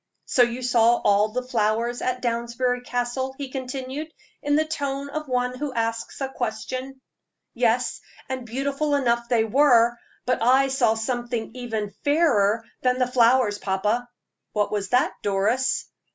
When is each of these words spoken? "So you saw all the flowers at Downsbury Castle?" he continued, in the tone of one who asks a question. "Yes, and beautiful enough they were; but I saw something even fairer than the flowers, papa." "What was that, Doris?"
"So 0.25 0.41
you 0.41 0.63
saw 0.63 0.95
all 0.95 1.27
the 1.29 1.43
flowers 1.45 2.01
at 2.01 2.23
Downsbury 2.23 2.81
Castle?" 2.83 3.35
he 3.37 3.51
continued, 3.51 4.11
in 4.41 4.55
the 4.55 4.65
tone 4.65 5.09
of 5.11 5.27
one 5.27 5.55
who 5.59 5.71
asks 5.75 6.19
a 6.21 6.27
question. 6.29 6.99
"Yes, 7.53 8.01
and 8.27 8.43
beautiful 8.43 8.95
enough 8.95 9.29
they 9.29 9.43
were; 9.43 9.95
but 10.25 10.41
I 10.41 10.69
saw 10.69 10.95
something 10.95 11.51
even 11.53 11.93
fairer 12.03 12.65
than 12.81 12.97
the 12.97 13.05
flowers, 13.11 13.59
papa." 13.59 14.09
"What 14.53 14.71
was 14.71 14.89
that, 14.89 15.13
Doris?" 15.21 15.85